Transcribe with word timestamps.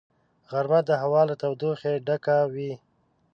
غرمه 0.49 0.79
د 0.89 0.89
هوا 1.01 1.21
له 1.29 1.35
تودوخې 1.41 1.93
ډکه 2.07 2.37
وي 2.53 2.73